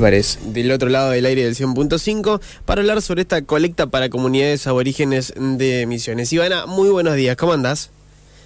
Álvarez, 0.00 0.38
del 0.54 0.70
otro 0.70 0.88
lado 0.88 1.10
del 1.10 1.26
aire 1.26 1.42
del 1.42 1.56
100.5, 1.56 2.40
para 2.64 2.80
hablar 2.80 3.02
sobre 3.02 3.22
esta 3.22 3.42
colecta 3.42 3.88
para 3.88 4.08
comunidades 4.08 4.68
aborígenes 4.68 5.34
de 5.36 5.84
Misiones. 5.88 6.32
Ivana, 6.32 6.64
muy 6.66 6.90
buenos 6.90 7.16
días, 7.16 7.34
¿cómo 7.36 7.54
andás? 7.54 7.90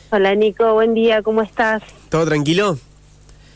Hola 0.08 0.34
Nico, 0.34 0.72
buen 0.72 0.94
día, 0.94 1.20
¿cómo 1.20 1.42
estás? 1.42 1.82
¿Todo 2.08 2.24
tranquilo? 2.24 2.78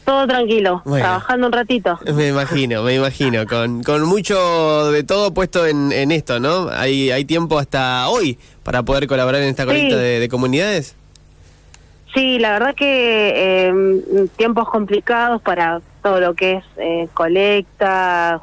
Todo 0.04 0.26
tranquilo, 0.26 0.82
Bueno. 0.84 1.02
trabajando 1.02 1.46
un 1.46 1.52
ratito. 1.54 1.98
Me 2.14 2.28
imagino, 2.28 2.82
me 2.82 2.94
imagino, 2.94 3.46
con, 3.46 3.82
con 3.82 4.04
mucho 4.04 4.92
de 4.92 5.02
todo 5.02 5.32
puesto 5.32 5.64
en, 5.66 5.90
en 5.90 6.12
esto, 6.12 6.40
¿no? 6.40 6.68
Hay, 6.70 7.10
hay 7.10 7.24
tiempo 7.24 7.58
hasta 7.58 8.06
hoy 8.10 8.38
para 8.64 8.82
poder 8.82 9.06
colaborar 9.06 9.40
en 9.40 9.48
esta 9.48 9.64
colecta 9.64 9.96
Sí. 9.96 10.02
de, 10.02 10.20
de 10.20 10.28
comunidades. 10.28 10.94
Sí, 12.14 12.38
la 12.38 12.52
verdad 12.52 12.74
que 12.74 13.32
eh, 13.34 14.26
tiempos 14.36 14.68
complicados 14.68 15.40
para 15.42 15.80
todo 16.08 16.20
lo 16.20 16.32
que 16.32 16.52
es 16.54 16.64
eh, 16.78 17.06
colecta, 17.12 18.40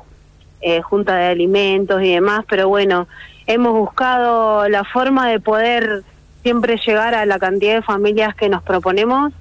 eh, 0.61 0.81
junta 0.83 1.15
de 1.15 1.25
alimentos 1.25 1.99
y 2.03 2.13
demás, 2.13 2.45
pero 2.47 2.69
bueno, 2.69 3.07
hemos 3.47 3.73
buscado 3.73 4.69
la 4.69 4.83
forma 4.83 5.27
de 5.27 5.39
poder 5.39 6.03
siempre 6.43 6.77
llegar 6.85 7.15
a 7.15 7.25
la 7.25 7.39
cantidad 7.39 7.73
de 7.73 7.81
familias 7.81 8.35
que 8.35 8.49
nos 8.49 8.61
proponemos. 8.61 9.33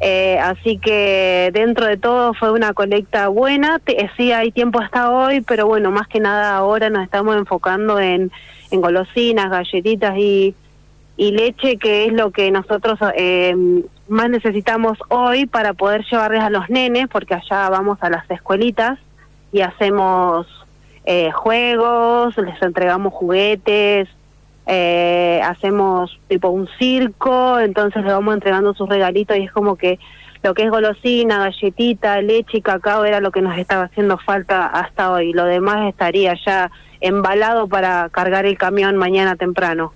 Eh, 0.00 0.40
así 0.40 0.78
que 0.78 1.50
dentro 1.52 1.86
de 1.86 1.96
todo 1.96 2.34
fue 2.34 2.50
una 2.50 2.72
colecta 2.72 3.28
buena. 3.28 3.80
Sí 4.16 4.32
hay 4.32 4.50
tiempo 4.50 4.80
hasta 4.80 5.12
hoy, 5.12 5.40
pero 5.42 5.68
bueno, 5.68 5.92
más 5.92 6.08
que 6.08 6.18
nada 6.18 6.56
ahora 6.56 6.90
nos 6.90 7.04
estamos 7.04 7.36
enfocando 7.36 8.00
en, 8.00 8.32
en 8.72 8.80
golosinas, 8.80 9.50
galletitas 9.50 10.16
y, 10.18 10.56
y 11.16 11.30
leche, 11.30 11.76
que 11.76 12.06
es 12.06 12.12
lo 12.12 12.32
que 12.32 12.50
nosotros 12.50 12.98
eh, 13.14 13.54
más 14.12 14.28
necesitamos 14.30 14.98
hoy 15.08 15.46
para 15.46 15.72
poder 15.72 16.04
llevarles 16.04 16.42
a 16.42 16.50
los 16.50 16.68
nenes, 16.68 17.08
porque 17.08 17.34
allá 17.34 17.68
vamos 17.70 17.98
a 18.02 18.10
las 18.10 18.30
escuelitas 18.30 18.98
y 19.52 19.62
hacemos 19.62 20.46
eh, 21.04 21.30
juegos, 21.32 22.36
les 22.36 22.60
entregamos 22.62 23.12
juguetes, 23.12 24.08
eh, 24.66 25.40
hacemos 25.42 26.20
tipo 26.28 26.48
un 26.50 26.68
circo, 26.78 27.58
entonces 27.58 28.04
le 28.04 28.12
vamos 28.12 28.34
entregando 28.34 28.74
sus 28.74 28.88
regalitos 28.88 29.36
y 29.36 29.44
es 29.44 29.52
como 29.52 29.76
que 29.76 29.98
lo 30.42 30.54
que 30.54 30.64
es 30.64 30.70
golosina, 30.70 31.38
galletita, 31.38 32.20
leche 32.20 32.58
y 32.58 32.62
cacao 32.62 33.04
era 33.04 33.20
lo 33.20 33.30
que 33.30 33.42
nos 33.42 33.56
estaba 33.56 33.84
haciendo 33.84 34.18
falta 34.18 34.66
hasta 34.66 35.10
hoy. 35.10 35.32
Lo 35.32 35.44
demás 35.44 35.88
estaría 35.88 36.34
ya 36.44 36.70
embalado 37.00 37.66
para 37.68 38.08
cargar 38.10 38.44
el 38.44 38.58
camión 38.58 38.96
mañana 38.96 39.36
temprano. 39.36 39.92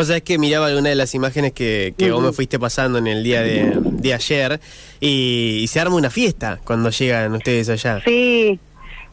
Vos 0.00 0.06
sabés 0.06 0.22
que 0.22 0.38
miraba 0.38 0.68
alguna 0.68 0.88
de 0.88 0.94
las 0.94 1.14
imágenes 1.14 1.52
que, 1.52 1.92
que 1.98 2.10
vos 2.10 2.22
me 2.22 2.32
fuiste 2.32 2.58
pasando 2.58 2.96
en 2.96 3.06
el 3.06 3.22
día 3.22 3.42
de, 3.42 3.74
de 3.76 4.14
ayer 4.14 4.58
y, 4.98 5.58
y 5.60 5.66
se 5.66 5.78
arma 5.78 5.96
una 5.96 6.08
fiesta 6.08 6.58
cuando 6.64 6.88
llegan 6.88 7.34
ustedes 7.34 7.68
allá. 7.68 8.00
Sí, 8.06 8.58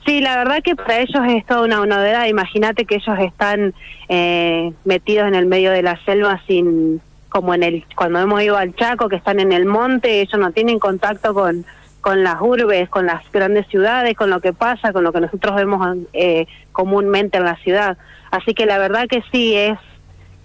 sí, 0.05 0.21
la 0.21 0.37
verdad 0.37 0.63
que 0.63 0.77
para 0.77 0.99
ellos 0.99 1.21
es 1.27 1.45
toda 1.45 1.63
una 1.63 1.85
novedad. 1.85 2.27
Imagínate 2.27 2.85
que 2.85 2.95
ellos 2.95 3.19
están 3.19 3.73
eh, 4.07 4.71
metidos 4.85 5.27
en 5.27 5.35
el 5.35 5.45
medio 5.45 5.71
de 5.71 5.81
la 5.81 5.99
selva 6.05 6.41
sin, 6.47 7.01
como 7.27 7.53
en 7.53 7.63
el, 7.63 7.83
cuando 7.93 8.19
hemos 8.19 8.41
ido 8.41 8.55
al 8.55 8.73
Chaco, 8.73 9.09
que 9.09 9.17
están 9.17 9.41
en 9.41 9.51
el 9.51 9.65
monte, 9.65 10.21
ellos 10.21 10.39
no 10.39 10.53
tienen 10.53 10.79
contacto 10.79 11.33
con 11.33 11.65
con 11.99 12.23
las 12.23 12.39
urbes, 12.39 12.87
con 12.87 13.07
las 13.07 13.29
grandes 13.33 13.67
ciudades, 13.67 14.15
con 14.15 14.29
lo 14.29 14.39
que 14.39 14.53
pasa, 14.53 14.93
con 14.93 15.03
lo 15.03 15.11
que 15.11 15.19
nosotros 15.19 15.53
vemos 15.57 15.97
eh, 16.13 16.47
comúnmente 16.71 17.37
en 17.39 17.43
la 17.43 17.57
ciudad. 17.57 17.97
Así 18.31 18.53
que 18.53 18.65
la 18.65 18.77
verdad 18.77 19.07
que 19.09 19.21
sí 19.29 19.53
es 19.55 19.77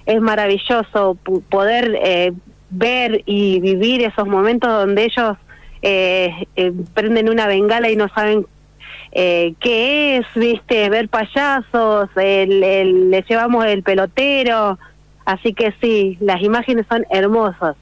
es 0.06 0.20
maravilloso 0.20 1.17
poder 1.48 1.98
eh, 2.03 2.33
ver 2.70 3.22
y 3.27 3.61
vivir 3.61 4.03
esos 4.03 4.27
momentos 4.27 4.70
donde 4.70 5.05
ellos 5.05 5.36
eh, 5.83 6.47
eh, 6.56 6.72
prenden 6.94 7.28
una 7.28 7.47
bengala 7.47 7.91
y 7.91 7.97
no 7.97 8.09
saben 8.09 8.47
eh, 9.12 9.55
qué 9.61 10.17
es, 10.19 10.27
viste, 10.34 10.89
ver 10.89 11.09
payasos, 11.09 12.09
el, 12.17 12.62
el- 12.62 13.11
le 13.11 13.22
llevamos 13.28 13.64
el 13.67 13.83
pelotero, 13.83 14.78
así 15.25 15.53
que 15.53 15.75
sí, 15.83 16.16
las 16.20 16.41
imágenes 16.42 16.87
son 16.89 17.05
hermosas. 17.11 17.76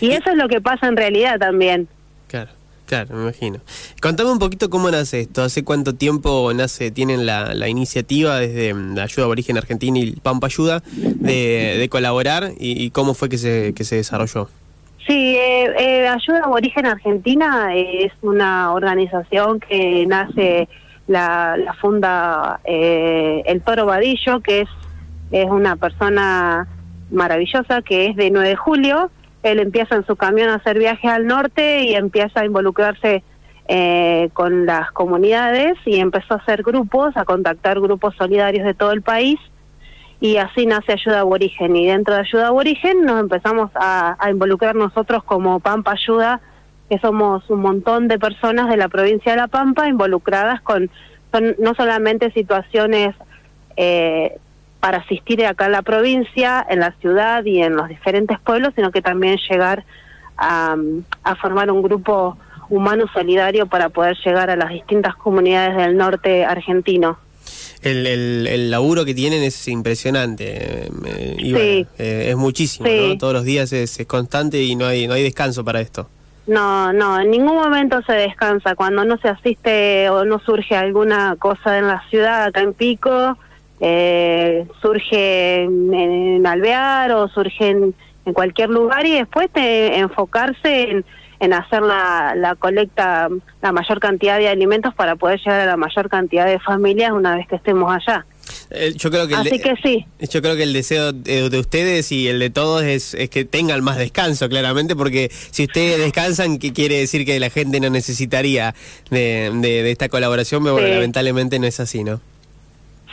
Y 0.00 0.10
eso 0.10 0.30
es 0.30 0.36
lo 0.36 0.48
que 0.48 0.60
pasa 0.60 0.86
en 0.86 0.96
realidad 0.96 1.38
también. 1.38 1.88
Claro, 2.28 2.50
claro, 2.86 3.14
me 3.14 3.22
imagino. 3.22 3.58
Contame 4.00 4.30
un 4.30 4.38
poquito 4.38 4.70
cómo 4.70 4.90
nace 4.90 5.20
esto, 5.20 5.42
hace 5.42 5.64
cuánto 5.64 5.94
tiempo 5.94 6.52
nace, 6.54 6.90
tienen 6.90 7.26
la, 7.26 7.54
la 7.54 7.68
iniciativa 7.68 8.38
desde 8.38 8.72
mm, 8.72 8.98
Ayuda 8.98 9.24
Aborigen 9.24 9.58
Argentina 9.58 9.98
y 9.98 10.12
Pampa 10.12 10.46
Ayuda 10.46 10.82
de, 10.94 11.76
de 11.78 11.88
colaborar 11.88 12.52
y, 12.58 12.90
cómo 12.90 13.14
fue 13.14 13.28
que 13.28 13.38
se, 13.38 13.74
que 13.74 13.84
se 13.84 13.96
desarrolló. 13.96 14.48
Sí, 15.06 15.36
eh, 15.36 15.72
eh, 15.78 16.08
Ayuda 16.08 16.42
Aborigen 16.44 16.86
Argentina 16.86 17.74
es 17.74 18.12
una 18.22 18.72
organización 18.72 19.60
que 19.60 20.04
nace, 20.06 20.68
la, 21.06 21.56
la 21.56 21.74
funda 21.74 22.60
eh, 22.64 23.42
el 23.46 23.62
Toro 23.62 23.86
Vadillo, 23.86 24.40
que 24.40 24.62
es, 24.62 24.68
es 25.30 25.46
una 25.48 25.76
persona 25.76 26.66
maravillosa, 27.10 27.82
que 27.82 28.06
es 28.06 28.16
de 28.16 28.30
9 28.30 28.48
de 28.48 28.56
julio. 28.56 29.10
Él 29.52 29.60
empieza 29.60 29.94
en 29.94 30.06
su 30.06 30.16
camión 30.16 30.48
a 30.48 30.56
hacer 30.56 30.78
viajes 30.78 31.10
al 31.10 31.26
norte 31.26 31.84
y 31.84 31.94
empieza 31.94 32.40
a 32.40 32.44
involucrarse 32.44 33.22
eh, 33.68 34.30
con 34.32 34.66
las 34.66 34.90
comunidades 34.92 35.74
y 35.84 35.98
empezó 35.98 36.34
a 36.34 36.38
hacer 36.38 36.62
grupos, 36.62 37.16
a 37.16 37.24
contactar 37.24 37.80
grupos 37.80 38.14
solidarios 38.16 38.64
de 38.64 38.74
todo 38.74 38.92
el 38.92 39.02
país 39.02 39.38
y 40.20 40.36
así 40.36 40.66
nace 40.66 40.92
Ayuda 40.92 41.20
Aborigen. 41.20 41.76
Y 41.76 41.86
dentro 41.86 42.14
de 42.14 42.20
Ayuda 42.20 42.48
Aborigen 42.48 43.04
nos 43.04 43.20
empezamos 43.20 43.70
a, 43.74 44.16
involucrar 44.30 44.74
nosotros 44.74 45.22
como 45.24 45.60
Pampa 45.60 45.92
Ayuda, 45.92 46.40
que 46.88 46.98
somos 46.98 47.48
un 47.50 47.60
montón 47.60 48.08
de 48.08 48.18
personas 48.18 48.68
de 48.68 48.76
la 48.76 48.88
provincia 48.88 49.32
de 49.32 49.38
La 49.38 49.48
Pampa 49.48 49.88
involucradas 49.88 50.60
con 50.62 50.90
son 51.32 51.56
no 51.58 51.74
solamente 51.74 52.30
situaciones 52.30 53.14
eh, 53.76 54.38
para 54.80 54.98
asistir 54.98 55.44
acá 55.44 55.66
en 55.66 55.72
la 55.72 55.82
provincia, 55.82 56.64
en 56.68 56.80
la 56.80 56.92
ciudad 57.00 57.44
y 57.44 57.62
en 57.62 57.76
los 57.76 57.88
diferentes 57.88 58.38
pueblos, 58.40 58.72
sino 58.76 58.90
que 58.90 59.02
también 59.02 59.38
llegar 59.48 59.84
a, 60.36 60.76
a 61.24 61.34
formar 61.36 61.70
un 61.70 61.82
grupo 61.82 62.36
humano 62.68 63.06
solidario 63.12 63.66
para 63.66 63.88
poder 63.88 64.16
llegar 64.24 64.50
a 64.50 64.56
las 64.56 64.70
distintas 64.70 65.14
comunidades 65.16 65.76
del 65.76 65.96
norte 65.96 66.44
argentino. 66.44 67.18
El, 67.82 68.06
el, 68.06 68.46
el 68.48 68.70
laburo 68.70 69.04
que 69.04 69.14
tienen 69.14 69.42
es 69.42 69.68
impresionante, 69.68 70.86
eh, 70.86 70.90
eh. 71.38 71.86
Eh, 71.98 72.26
es 72.30 72.36
muchísimo, 72.36 72.88
Sí. 72.88 73.10
¿no? 73.10 73.18
Todos 73.18 73.34
los 73.34 73.44
días 73.44 73.72
es, 73.72 74.00
es 74.00 74.06
constante 74.06 74.62
y 74.62 74.74
no 74.74 74.86
hay, 74.86 75.06
no 75.06 75.14
hay 75.14 75.22
descanso 75.22 75.64
para 75.64 75.80
esto. 75.80 76.08
No, 76.48 76.92
no, 76.92 77.20
en 77.20 77.30
ningún 77.30 77.54
momento 77.56 78.00
se 78.02 78.12
descansa. 78.12 78.74
Cuando 78.74 79.04
no 79.04 79.16
se 79.18 79.28
asiste 79.28 80.08
o 80.10 80.24
no 80.24 80.38
surge 80.40 80.74
alguna 80.76 81.36
cosa 81.38 81.78
en 81.78 81.88
la 81.88 82.02
ciudad, 82.08 82.44
acá 82.44 82.60
en 82.60 82.72
Pico, 82.72 83.36
eh, 83.80 84.66
surge 84.82 85.62
en, 85.64 85.92
en 85.94 86.46
Alvear 86.46 87.12
o 87.12 87.28
surge 87.28 87.68
en, 87.70 87.94
en 88.24 88.32
cualquier 88.32 88.70
lugar 88.70 89.06
y 89.06 89.12
después 89.12 89.52
de 89.54 89.98
enfocarse 89.98 90.90
en, 90.90 91.04
en 91.40 91.52
hacer 91.52 91.82
la, 91.82 92.34
la 92.36 92.54
colecta, 92.54 93.28
la 93.62 93.72
mayor 93.72 94.00
cantidad 94.00 94.38
de 94.38 94.48
alimentos 94.48 94.94
para 94.94 95.16
poder 95.16 95.38
llegar 95.40 95.60
a 95.60 95.66
la 95.66 95.76
mayor 95.76 96.08
cantidad 96.08 96.46
de 96.46 96.58
familias 96.58 97.12
una 97.12 97.36
vez 97.36 97.46
que 97.46 97.56
estemos 97.56 97.94
allá. 97.94 98.24
Eh, 98.70 98.94
yo 98.96 99.10
creo 99.10 99.26
que 99.28 99.34
el 99.34 99.40
Así 99.40 99.50
de- 99.50 99.60
que 99.60 99.74
sí. 99.82 100.06
Yo 100.30 100.40
creo 100.40 100.56
que 100.56 100.62
el 100.62 100.72
deseo 100.72 101.12
de, 101.12 101.50
de 101.50 101.58
ustedes 101.58 102.10
y 102.12 102.26
el 102.28 102.38
de 102.38 102.50
todos 102.50 102.82
es, 102.84 103.12
es 103.14 103.28
que 103.28 103.44
tengan 103.44 103.82
más 103.84 103.96
descanso, 103.98 104.48
claramente, 104.48 104.96
porque 104.96 105.28
si 105.30 105.64
ustedes 105.64 105.98
descansan, 106.04 106.58
¿qué 106.58 106.72
quiere 106.72 106.98
decir 106.98 107.24
que 107.26 107.38
la 107.38 107.50
gente 107.50 107.78
no 107.80 107.90
necesitaría 107.90 108.74
de, 109.10 109.50
de- 109.54 109.90
esta 109.90 110.08
colaboración? 110.08 110.62
Pero 110.62 110.74
bueno, 110.74 110.88
lamentablemente 110.88 111.58
no 111.58 111.66
es 111.66 111.78
así, 111.80 112.02
¿no? 112.02 112.20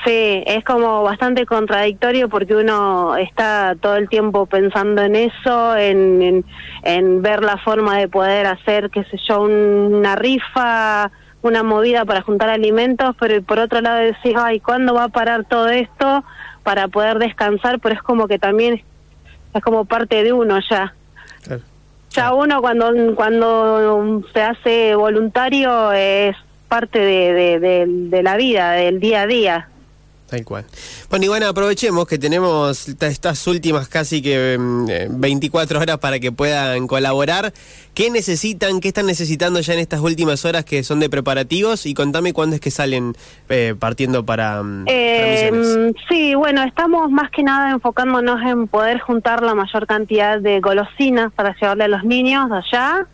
Sí, 0.06 0.44
es 0.46 0.66
como 0.66 1.04
bastante 1.04 1.46
contradictorio 1.46 2.28
porque 2.28 2.56
uno 2.56 3.16
está 3.16 3.76
todo 3.80 3.96
el 3.96 4.10
tiempo 4.10 4.46
pensando 4.48 5.02
en 5.02 5.16
eso, 5.16 5.78
en, 5.78 6.22
en, 6.22 6.46
en 6.84 7.22
ver 7.22 7.42
la 7.42 7.56
forma 7.58 7.98
de 7.98 8.10
poder 8.10 8.46
hacer, 8.48 8.90
qué 8.90 9.06
sé 9.06 9.18
yo, 9.30 9.42
un- 9.44 9.94
una 9.96 10.16
rifa, 10.18 11.10
una 11.42 11.64
movida 11.64 12.04
para 12.04 12.22
juntar 12.22 12.50
alimentos, 12.50 13.16
pero 13.18 13.42
por 13.44 13.60
otro 13.60 13.80
lado 13.80 14.00
decís, 14.00 14.34
ay, 14.38 14.60
¿cuándo 14.60 14.94
va 14.94 15.06
a 15.06 15.10
parar 15.10 15.46
todo 15.46 15.70
esto 15.70 16.24
para 16.64 16.90
poder 16.90 17.18
descansar? 17.20 17.80
Pero 17.80 17.96
es 17.96 18.02
como 18.02 18.28
que 18.28 18.40
también 18.40 18.82
es 19.54 19.64
como 19.64 19.86
parte 19.86 20.22
de 20.24 20.34
uno 20.34 20.60
ya. 20.70 20.94
Claro. 21.44 21.62
Ya 22.10 22.34
uno 22.34 22.62
cuando 22.62 23.16
cuando 23.16 24.22
se 24.34 24.42
hace 24.42 24.96
voluntario 24.96 25.92
es 25.94 26.36
parte 26.68 27.00
de, 27.00 27.34
de, 27.34 27.60
de- 27.60 27.86
de 27.88 28.24
la 28.24 28.36
vida, 28.36 28.72
del 28.72 29.00
día 29.00 29.22
a 29.22 29.28
día. 29.28 29.68
Tal 30.34 30.46
cual. 30.46 30.66
Bueno, 31.12 31.26
y 31.26 31.28
bueno, 31.28 31.46
aprovechemos 31.48 32.08
que 32.08 32.18
tenemos 32.18 32.88
esta- 32.90 33.06
estas 33.06 33.46
últimas 33.46 33.88
casi 33.88 34.20
que 34.20 34.58
mm, 34.58 34.86
eh, 34.90 35.08
24 35.12 35.80
horas 35.80 36.00
para 36.00 36.20
que 36.20 36.32
puedan 36.32 36.88
colaborar. 36.88 37.54
¿Qué 37.94 38.10
necesitan? 38.10 38.80
¿Qué 38.80 38.88
están 38.88 39.06
necesitando 39.06 39.60
ya 39.60 39.74
en 39.76 39.80
estas 39.80 40.00
últimas 40.00 40.44
horas 40.44 40.66
que 40.66 40.84
son 40.84 41.00
de 41.00 41.08
preparativos? 41.08 41.86
Y 41.86 41.94
contame 41.94 42.34
cuándo 42.34 42.56
es 42.56 42.62
que 42.62 42.72
salen 42.72 43.14
eh, 43.48 43.76
partiendo 43.78 44.26
para, 44.26 44.64
mm, 44.64 44.86
para 44.86 44.98
Eh, 44.98 45.52
Misiones. 45.52 45.96
sí, 46.10 46.34
bueno, 46.34 46.64
estamos 46.64 47.12
más 47.12 47.30
que 47.30 47.44
nada 47.44 47.70
enfocándonos 47.70 48.42
en 48.42 48.68
poder 48.68 49.00
juntar 49.02 49.44
la 49.44 49.54
mayor 49.54 49.86
cantidad 49.86 50.40
de 50.40 50.62
golosinas 50.62 51.32
para 51.32 51.54
llevarle 51.62 51.84
a 51.84 51.88
los 51.90 52.04
niños 52.06 52.50
allá, 52.52 53.06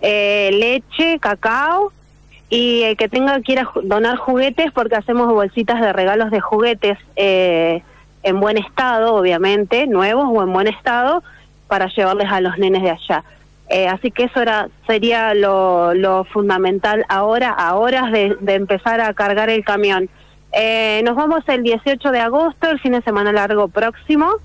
eh, 0.00 0.48
leche, 0.54 1.18
cacao 1.20 1.92
y 2.48 2.82
el 2.82 2.96
que 2.96 3.08
tenga 3.08 3.40
quiera 3.40 3.70
donar 3.82 4.16
juguetes 4.16 4.70
porque 4.72 4.96
hacemos 4.96 5.28
bolsitas 5.28 5.80
de 5.80 5.92
regalos 5.92 6.30
de 6.30 6.40
juguetes 6.40 6.98
eh, 7.16 7.82
en 8.22 8.40
buen 8.40 8.58
estado, 8.58 9.14
obviamente, 9.14 9.86
nuevos 9.86 10.26
o 10.28 10.42
en 10.42 10.52
buen 10.52 10.66
estado, 10.66 11.22
para 11.68 11.88
llevarles 11.88 12.30
a 12.30 12.40
los 12.40 12.58
nenes 12.58 12.82
de 12.82 12.90
allá. 12.90 13.24
Eh, 13.70 13.88
así 13.88 14.10
que 14.10 14.24
eso 14.24 14.42
era 14.42 14.68
sería 14.86 15.34
lo, 15.34 16.24
fundamental 16.32 17.04
ahora, 17.08 17.50
a 17.50 17.74
horas 17.74 18.12
de, 18.12 18.36
de 18.40 18.54
empezar 18.54 19.00
a 19.00 19.12
cargar 19.14 19.50
el 19.50 19.64
camión. 19.64 20.08
Eh, 20.56 21.02
nos 21.04 21.16
vamos 21.16 21.42
el 21.48 21.64
18 21.64 22.10
de 22.12 22.20
agosto, 22.20 22.70
el 22.70 22.78
fin 22.78 22.92
de 22.92 23.02
semana 23.02 23.32
largo 23.32 23.68
próximo, 23.68 24.36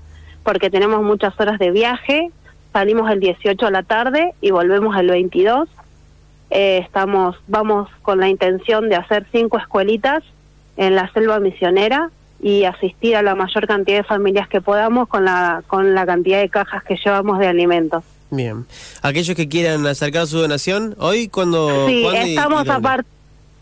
porque 0.42 0.68
tenemos 0.68 1.02
muchas 1.02 1.38
horas 1.38 1.58
de 1.58 1.70
viaje. 1.70 2.30
Salimos 2.72 3.10
el 3.10 3.20
18 3.20 3.66
a 3.66 3.70
la 3.70 3.82
tarde 3.84 4.34
y 4.40 4.50
volvemos 4.50 4.96
el 4.96 5.08
22. 5.08 5.68
Eh, 6.50 6.78
estamos, 6.84 7.36
vamos 7.46 7.88
con 8.02 8.18
la 8.18 8.28
intención 8.28 8.88
de 8.88 8.96
hacer 8.96 9.26
cinco 9.32 9.58
escuelitas 9.58 10.22
en 10.76 10.96
la 10.96 11.10
selva 11.12 11.38
misionera 11.38 12.10
y 12.42 12.64
asistir 12.64 13.16
a 13.16 13.22
la 13.22 13.34
mayor 13.34 13.66
cantidad 13.66 13.98
de 13.98 14.04
familias 14.04 14.48
que 14.48 14.60
podamos 14.60 15.08
con 15.08 15.24
la, 15.24 15.62
con 15.66 15.94
la 15.94 16.06
cantidad 16.06 16.40
de 16.40 16.48
cajas 16.48 16.82
que 16.84 16.96
llevamos 16.96 17.38
de 17.38 17.46
alimentos. 17.46 18.02
Bien. 18.30 18.66
Aquellos 19.02 19.36
que 19.36 19.48
quieran 19.48 19.86
acercar 19.86 20.26
su 20.26 20.38
donación, 20.38 20.94
hoy 20.98 21.28
cuando... 21.28 21.86
Sí, 21.86 22.06
estamos 22.06 22.68
a 22.68 23.04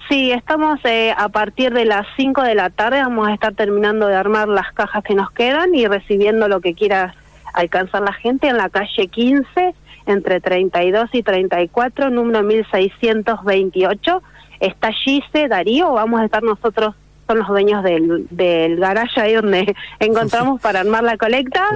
Sí, 0.08 0.30
estamos 0.30 0.80
eh, 0.84 1.12
a 1.14 1.28
partir 1.28 1.74
de 1.74 1.84
las 1.84 2.06
5 2.16 2.42
de 2.42 2.54
la 2.54 2.70
tarde, 2.70 3.02
vamos 3.02 3.28
a 3.28 3.34
estar 3.34 3.54
terminando 3.54 4.06
de 4.06 4.14
armar 4.14 4.48
las 4.48 4.72
cajas 4.72 5.04
que 5.04 5.14
nos 5.14 5.30
quedan 5.32 5.74
y 5.74 5.86
recibiendo 5.86 6.48
lo 6.48 6.62
que 6.62 6.72
quiera 6.72 7.14
alcanzar 7.52 8.00
la 8.02 8.14
gente 8.14 8.48
en 8.48 8.56
la 8.56 8.70
calle 8.70 9.08
15, 9.08 9.74
entre 10.08 10.40
32 10.40 11.10
y 11.12 11.22
34, 11.22 12.10
número 12.10 12.42
1628. 12.42 14.22
Está 14.60 14.92
Gise, 14.92 15.48
Darío, 15.48 15.92
vamos 15.92 16.20
a 16.20 16.24
estar 16.24 16.42
nosotros 16.42 16.94
son 17.28 17.38
los 17.38 17.48
dueños 17.48 17.84
del, 17.84 18.26
del 18.30 18.80
garage 18.80 19.20
ahí 19.20 19.34
donde 19.34 19.74
encontramos 20.00 20.60
para 20.62 20.80
armar 20.80 21.04
la 21.04 21.16
colecta. 21.16 21.68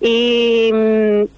Y, 0.00 0.70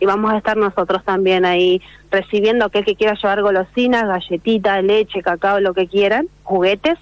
y, 0.01 0.07
vamos 0.07 0.33
a 0.33 0.39
estar 0.39 0.57
nosotros 0.57 1.05
también 1.05 1.45
ahí 1.45 1.81
recibiendo 2.11 2.65
aquel 2.65 2.85
que 2.85 2.97
quiera 2.97 3.15
llevar 3.15 3.43
golosinas, 3.43 4.07
galletitas, 4.07 4.83
leche, 4.83 5.23
cacao, 5.23 5.61
lo 5.61 5.73
que 5.73 5.87
quieran, 5.87 6.27
juguetes, 6.43 6.99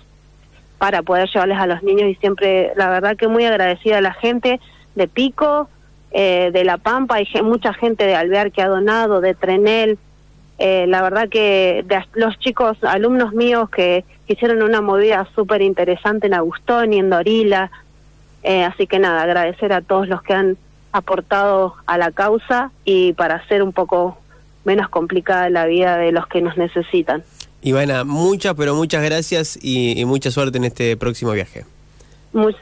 para 0.77 1.03
poder 1.03 1.29
llevarles 1.31 1.59
a 1.59 1.67
los 1.67 1.83
niños. 1.83 2.11
Y 2.11 2.15
siempre, 2.17 2.73
la 2.77 2.91
verdad 2.91 3.17
que 3.17 3.29
muy 3.29 3.47
agradecida 3.47 3.99
a 3.99 4.03
la 4.03 4.13
gente 4.13 4.61
de 4.95 5.09
Pico, 5.09 5.71
eh, 6.11 6.51
de 6.53 6.65
La 6.65 6.79
Pampa, 6.79 7.17
hay 7.17 7.27
mucha 7.43 7.75
gente 7.75 8.05
de 8.05 8.15
Alvear 8.15 8.51
que 8.51 8.63
ha 8.63 8.69
donado, 8.69 9.21
de 9.21 9.35
Trenel. 9.35 9.99
Eh, 10.59 10.87
la 10.89 11.03
verdad 11.03 11.29
que 11.29 11.85
de 11.87 12.05
los 12.15 12.39
chicos, 12.39 12.79
alumnos 12.83 13.33
míos 13.33 13.71
que 13.71 14.05
hicieron 14.27 14.63
una 14.63 14.81
movida 14.81 15.29
súper 15.35 15.63
interesante 15.63 16.27
en 16.27 16.35
Agustón 16.35 16.93
y 16.93 16.99
en 16.99 17.11
Dorila. 17.11 17.71
Eh, 18.43 18.65
así 18.65 18.87
que 18.87 18.99
nada, 18.99 19.23
agradecer 19.23 19.73
a 19.73 19.83
todos 19.83 20.09
los 20.09 20.23
que 20.23 20.33
han 20.33 20.57
aportado 20.93 21.75
a 21.87 21.99
la 21.99 22.11
causa 22.11 22.73
y 22.85 23.13
para 23.13 23.37
hacer 23.37 23.63
un 23.63 23.73
poco 23.73 24.19
menos 24.65 24.89
complicada 24.89 25.51
la 25.51 25.67
vida 25.67 25.99
de 25.99 26.13
los 26.13 26.27
que 26.27 26.41
nos 26.41 26.57
necesitan. 26.57 27.23
Ivana, 27.61 28.05
muchas, 28.05 28.55
pero 28.55 28.75
muchas 28.75 29.03
gracias 29.03 29.59
y 29.61 30.03
mucha 30.07 30.31
suerte 30.31 30.59
en 30.59 30.65
este 30.65 30.97
próximo 30.97 31.33
viaje 31.33 31.65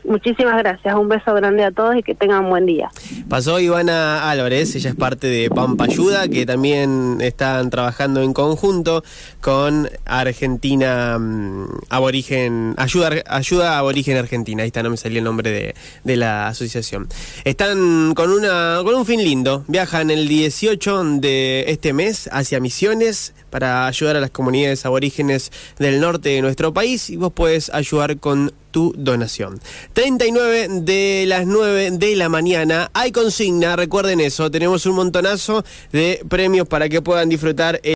muchísimas 0.05 0.59
gracias, 0.59 0.95
un 0.95 1.09
beso 1.09 1.35
grande 1.35 1.65
a 1.65 1.71
todos 1.71 1.97
y 1.97 2.03
que 2.03 2.15
tengan 2.15 2.45
un 2.45 2.51
buen 2.51 2.67
día. 2.67 2.91
Pasó 3.29 3.61
Ivana 3.61 4.31
Álvarez, 4.31 4.75
ella 4.75 4.91
es 4.91 4.97
parte 4.97 5.27
de 5.27 5.51
Pampa 5.51 5.85
Ayuda, 5.85 6.29
que 6.29 6.47
también 6.47 7.19
están 7.21 7.71
trabajando 7.71 8.23
en 8.23 8.33
conjunto 8.33 9.05
con 9.41 9.89
Argentina 10.05 11.19
mm, 11.19 11.67
Aborigen, 11.91 12.75
Ayuda, 12.77 13.11
Ayuda 13.27 13.79
Aborigen 13.79 14.17
Argentina, 14.17 14.63
ahí 14.63 14.69
está, 14.69 14.83
no 14.83 14.91
me 14.91 14.97
salió 14.97 15.19
el 15.19 15.25
nombre 15.25 15.51
de, 15.51 15.75
de, 16.05 16.17
la 16.17 16.49
asociación. 16.49 17.09
Están 17.45 18.15
con, 18.15 18.31
una, 18.31 18.81
con 18.85 18.95
un 18.95 19.07
fin 19.07 19.23
lindo, 19.23 19.65
viajan 19.69 20.11
el 20.11 20.29
18 20.29 21.05
de 21.21 21.65
este 21.69 21.93
mes 21.93 22.29
hacia 22.33 22.61
Misiones 22.61 23.35
para 23.57 23.87
ayudar 23.87 24.17
a 24.17 24.21
las 24.21 24.31
comunidades 24.33 24.85
aborígenes 24.85 25.51
del 25.79 25.99
norte 25.99 26.29
de 26.29 26.43
nuestro 26.43 26.75
país 26.75 27.09
y 27.09 27.17
vos 27.17 27.33
puedes 27.33 27.71
ayudar 27.71 28.19
con 28.19 28.53
tu 28.71 28.93
donación. 28.99 29.59
39 29.95 30.69
de 30.83 31.25
las 31.27 31.47
9 31.47 31.93
de 31.93 32.17
la 32.17 32.29
mañana. 32.29 32.91
Hay 32.93 33.13
consigna, 33.13 33.75
recuerden 33.75 34.21
eso. 34.21 34.51
Tenemos 34.51 34.85
un 34.85 34.97
montonazo 34.97 35.65
de 35.91 36.21
premios 36.29 36.69
para 36.69 36.91
que 36.91 37.01
puedan 37.01 37.31
disfrutar. 37.31 37.81